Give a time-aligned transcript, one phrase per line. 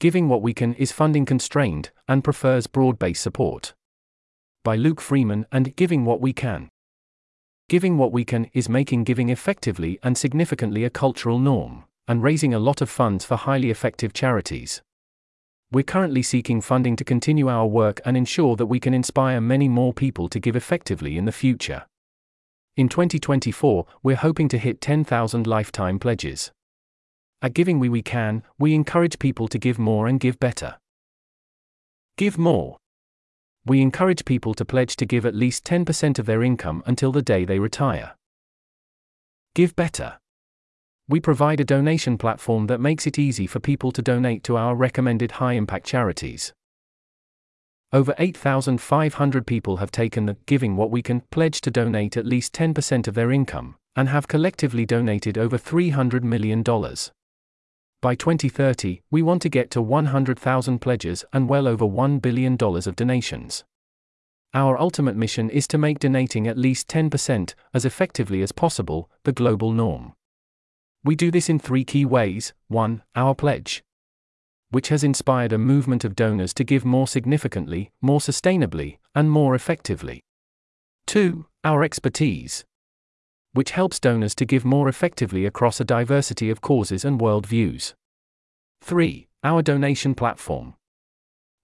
[0.00, 3.74] Giving What We Can is funding constrained and prefers broad based support.
[4.62, 6.68] By Luke Freeman and Giving What We Can.
[7.68, 12.54] Giving What We Can is making giving effectively and significantly a cultural norm, and raising
[12.54, 14.82] a lot of funds for highly effective charities.
[15.72, 19.68] We're currently seeking funding to continue our work and ensure that we can inspire many
[19.68, 21.86] more people to give effectively in the future.
[22.76, 26.52] In 2024, we're hoping to hit 10,000 lifetime pledges.
[27.40, 30.78] At Giving We We Can, we encourage people to give more and give better.
[32.16, 32.78] Give more.
[33.64, 37.22] We encourage people to pledge to give at least 10% of their income until the
[37.22, 38.16] day they retire.
[39.54, 40.18] Give better.
[41.08, 44.74] We provide a donation platform that makes it easy for people to donate to our
[44.74, 46.52] recommended high impact charities.
[47.92, 52.52] Over 8,500 people have taken the Giving What We Can pledge to donate at least
[52.52, 56.64] 10% of their income, and have collectively donated over $300 million.
[58.00, 62.94] By 2030, we want to get to 100,000 pledges and well over $1 billion of
[62.94, 63.64] donations.
[64.54, 69.32] Our ultimate mission is to make donating at least 10%, as effectively as possible, the
[69.32, 70.12] global norm.
[71.02, 73.02] We do this in three key ways 1.
[73.16, 73.82] Our pledge,
[74.70, 79.56] which has inspired a movement of donors to give more significantly, more sustainably, and more
[79.56, 80.22] effectively.
[81.08, 81.46] 2.
[81.64, 82.64] Our expertise,
[83.58, 87.92] which helps donors to give more effectively across a diversity of causes and worldviews.
[88.82, 89.26] 3.
[89.42, 90.74] Our donation platform,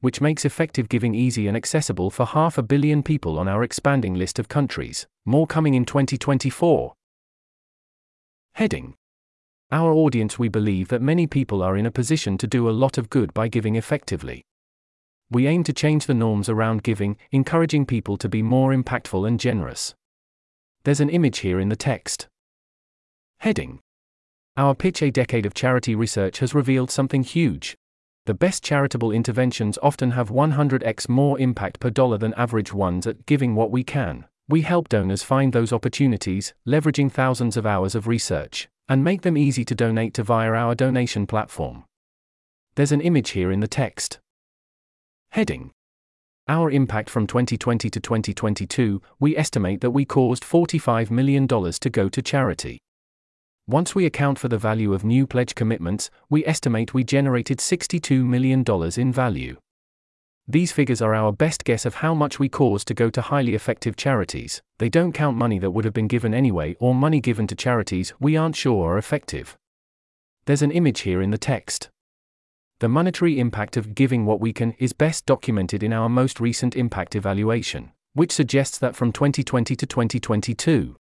[0.00, 4.14] which makes effective giving easy and accessible for half a billion people on our expanding
[4.14, 6.94] list of countries, more coming in 2024.
[8.54, 8.96] Heading
[9.70, 12.98] Our audience We believe that many people are in a position to do a lot
[12.98, 14.42] of good by giving effectively.
[15.30, 19.38] We aim to change the norms around giving, encouraging people to be more impactful and
[19.38, 19.94] generous.
[20.84, 22.28] There's an image here in the text.
[23.38, 23.80] Heading
[24.58, 27.74] Our pitch A decade of charity research has revealed something huge.
[28.26, 33.24] The best charitable interventions often have 100x more impact per dollar than average ones at
[33.24, 34.26] giving what we can.
[34.46, 39.38] We help donors find those opportunities, leveraging thousands of hours of research, and make them
[39.38, 41.84] easy to donate to via our donation platform.
[42.74, 44.18] There's an image here in the text.
[45.30, 45.70] Heading
[46.46, 52.08] our impact from 2020 to 2022, we estimate that we caused $45 million to go
[52.08, 52.78] to charity.
[53.66, 58.22] Once we account for the value of new pledge commitments, we estimate we generated $62
[58.22, 58.62] million
[58.98, 59.56] in value.
[60.46, 63.54] These figures are our best guess of how much we caused to go to highly
[63.54, 64.60] effective charities.
[64.76, 68.12] They don't count money that would have been given anyway or money given to charities
[68.20, 69.56] we aren't sure are effective.
[70.44, 71.88] There's an image here in the text.
[72.80, 76.74] The monetary impact of giving what we can is best documented in our most recent
[76.74, 80.96] impact evaluation, which suggests that from 2020 to 2022,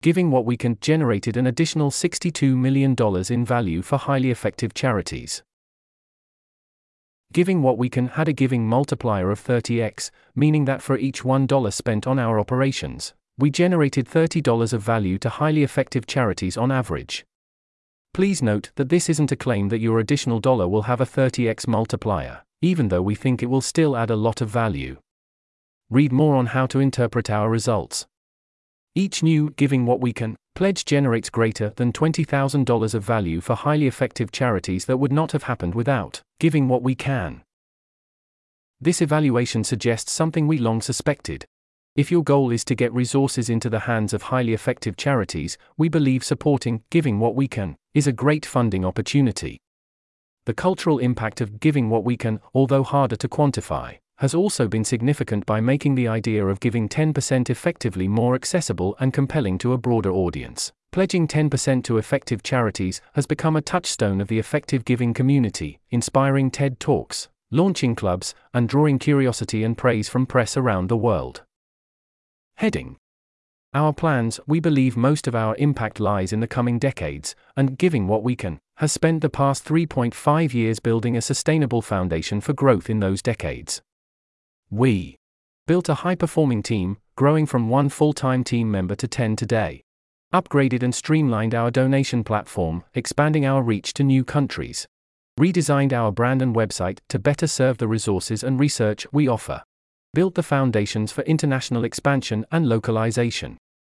[0.00, 2.96] giving what we can generated an additional $62 million
[3.30, 5.42] in value for highly effective charities.
[7.30, 11.72] Giving what we can had a giving multiplier of 30x, meaning that for each $1
[11.74, 17.26] spent on our operations, we generated $30 of value to highly effective charities on average.
[18.18, 21.68] Please note that this isn't a claim that your additional dollar will have a 30x
[21.68, 24.96] multiplier, even though we think it will still add a lot of value.
[25.88, 28.08] Read more on how to interpret our results.
[28.96, 33.86] Each new Giving What We Can pledge generates greater than $20,000 of value for highly
[33.86, 37.42] effective charities that would not have happened without Giving What We Can.
[38.80, 41.46] This evaluation suggests something we long suspected
[41.98, 45.88] if your goal is to get resources into the hands of highly effective charities, we
[45.88, 49.60] believe supporting Giving What We Can is a great funding opportunity.
[50.46, 54.84] The cultural impact of giving what we can, although harder to quantify, has also been
[54.84, 59.78] significant by making the idea of giving 10% effectively more accessible and compelling to a
[59.78, 60.72] broader audience.
[60.92, 66.50] Pledging 10% to effective charities has become a touchstone of the effective giving community, inspiring
[66.50, 71.42] TED Talks, launching clubs, and drawing curiosity and praise from press around the world.
[72.56, 72.96] Heading
[73.74, 78.08] Our plans, we believe most of our impact lies in the coming decades, and giving
[78.08, 82.88] what we can, has spent the past 3.5 years building a sustainable foundation for growth
[82.88, 83.82] in those decades.
[84.70, 85.16] We
[85.66, 89.82] built a high performing team, growing from one full time team member to 10 today.
[90.32, 94.86] Upgraded and streamlined our donation platform, expanding our reach to new countries.
[95.38, 99.62] Redesigned our brand and website to better serve the resources and research we offer
[100.14, 103.58] built the foundations for international expansion and localization.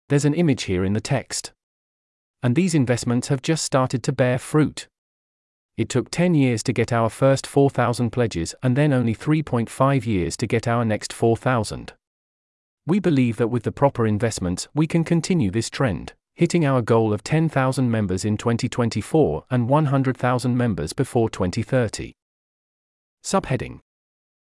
[0.09, 1.51] There's an image here in the text.
[2.41, 4.87] And these investments have just started to bear fruit.
[5.77, 10.35] It took 10 years to get our first 4,000 pledges and then only 3.5 years
[10.37, 11.93] to get our next 4,000.
[12.87, 17.13] We believe that with the proper investments, we can continue this trend, hitting our goal
[17.13, 22.13] of 10,000 members in 2024 and 100,000 members before 2030.
[23.23, 23.81] Subheading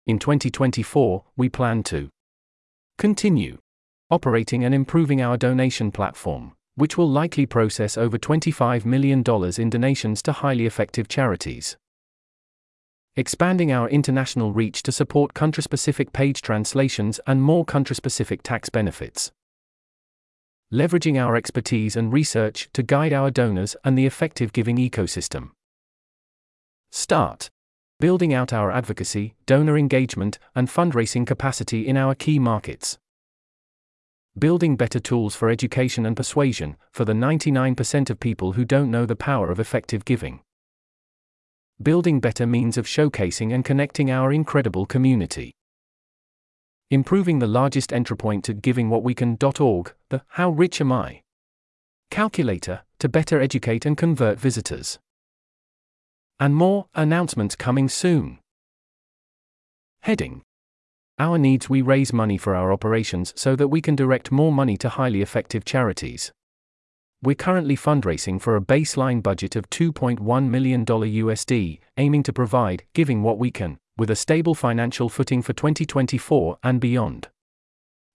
[0.07, 2.09] In 2024, we plan to
[2.97, 3.57] continue
[4.11, 9.23] operating and improving our donation platform, which will likely process over $25 million
[9.57, 11.77] in donations to highly effective charities.
[13.15, 18.69] Expanding our international reach to support country specific page translations and more country specific tax
[18.69, 19.31] benefits.
[20.73, 25.49] Leveraging our expertise and research to guide our donors and the effective giving ecosystem.
[26.91, 27.49] Start.
[27.99, 32.97] Building out our advocacy, donor engagement, and fundraising capacity in our key markets
[34.39, 39.05] building better tools for education and persuasion for the 99% of people who don't know
[39.05, 40.41] the power of effective giving.
[41.81, 45.53] Building better means of showcasing and connecting our incredible community.
[46.91, 51.21] Improving the largest entry point to givingwhatwecan.org, the How Rich Am I?
[52.09, 54.99] calculator, to better educate and convert visitors.
[56.39, 58.39] And more announcements coming soon.
[60.01, 60.41] Heading
[61.19, 64.77] our needs we raise money for our operations so that we can direct more money
[64.77, 66.31] to highly effective charities.
[67.21, 73.21] We're currently fundraising for a baseline budget of $2.1 million USD, aiming to provide, giving
[73.21, 77.27] what we can, with a stable financial footing for 2024 and beyond.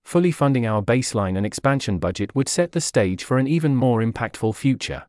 [0.06, 4.00] Fully funding our baseline and expansion budget would set the stage for an even more
[4.00, 5.04] impactful future.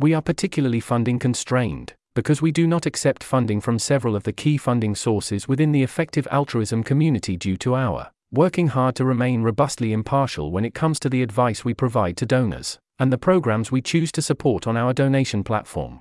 [0.00, 4.32] We are particularly funding constrained because we do not accept funding from several of the
[4.32, 9.42] key funding sources within the effective altruism community due to our working hard to remain
[9.42, 13.70] robustly impartial when it comes to the advice we provide to donors and the programs
[13.70, 16.00] we choose to support on our donation platform.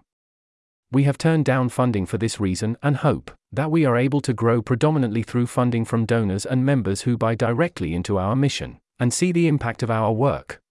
[0.89, 4.33] We have turned down funding for this reason and hope that we are able to
[4.33, 9.13] grow predominantly through funding from donors and members who buy directly into our mission and
[9.13, 10.61] see the impact of our work.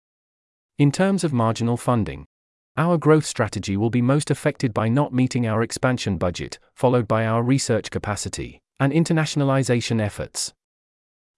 [0.78, 2.24] In terms of marginal funding,
[2.76, 7.24] our growth strategy will be most affected by not meeting our expansion budget, followed by
[7.24, 10.52] our research capacity and internationalization efforts.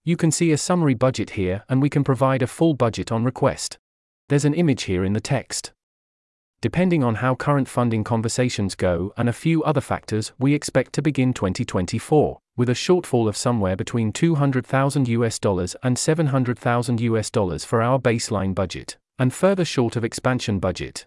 [0.03, 3.23] You can see a summary budget here, and we can provide a full budget on
[3.23, 3.77] request.
[4.29, 5.73] There's an image here in the text.
[6.59, 11.03] Depending on how current funding conversations go and a few other factors, we expect to
[11.03, 17.63] begin 2024 with a shortfall of somewhere between 200,000 US dollars and 700,000 US dollars
[17.63, 21.05] for our baseline budget, and further short of expansion budget.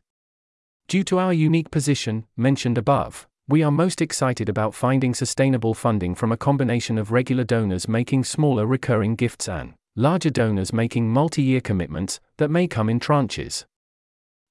[0.90, 6.16] Due to our unique position, mentioned above, we are most excited about finding sustainable funding
[6.16, 11.42] from a combination of regular donors making smaller recurring gifts and larger donors making multi
[11.42, 13.64] year commitments that may come in tranches.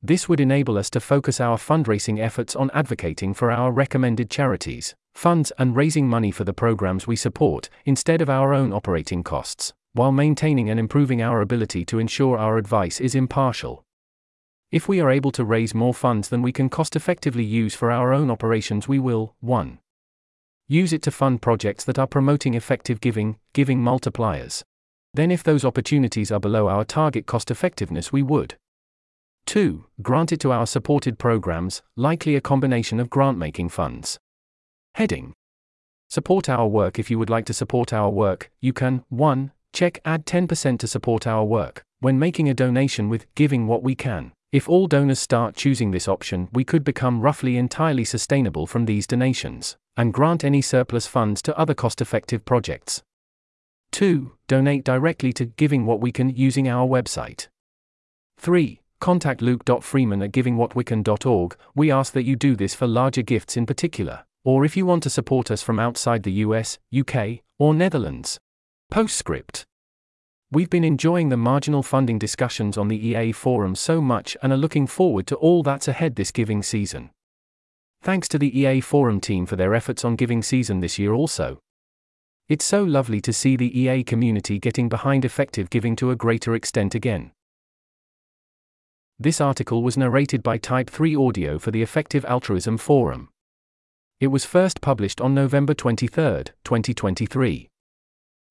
[0.01, 4.95] This would enable us to focus our fundraising efforts on advocating for our recommended charities,
[5.13, 9.73] funds, and raising money for the programs we support, instead of our own operating costs,
[9.91, 13.83] while maintaining and improving our ability to ensure our advice is impartial.
[14.71, 17.89] If we are able to raise more funds than we can cost effectively use for
[17.89, 19.79] our own operations, we will 1.
[20.67, 24.61] Use it to fund projects that are promoting effective giving, giving multipliers.
[25.15, 28.57] Then, if those opportunities are below our target cost effectiveness, we would
[29.47, 29.85] 2.
[30.03, 34.19] Grant it to our supported programs, likely a combination of grant making funds.
[34.93, 35.33] Heading
[36.11, 36.99] Support our work.
[36.99, 39.51] If you would like to support our work, you can 1.
[39.73, 43.95] Check Add 10% to support our work when making a donation with Giving What We
[43.95, 44.31] Can.
[44.51, 49.05] If all donors start choosing this option, we could become roughly entirely sustainable from these
[49.05, 53.03] donations, and grant any surplus funds to other cost effective projects.
[53.91, 54.31] 2.
[54.47, 57.47] Donate directly to Giving What We Can using our website.
[58.39, 58.81] 3.
[58.99, 61.55] Contact luke.freeman at givingwhatwecan.org.
[61.75, 65.03] We ask that you do this for larger gifts in particular, or if you want
[65.03, 68.39] to support us from outside the US, UK, or Netherlands.
[68.89, 69.65] Postscript
[70.51, 74.57] We've been enjoying the marginal funding discussions on the EA forum so much and are
[74.57, 77.11] looking forward to all that's ahead this giving season.
[78.01, 81.59] Thanks to the EA forum team for their efforts on giving season this year also.
[82.47, 86.55] It's so lovely to see the EA community getting behind effective giving to a greater
[86.55, 87.31] extent again.
[89.19, 93.29] This article was narrated by Type 3 Audio for the Effective Altruism Forum.
[94.19, 97.68] It was first published on November 23, 2023.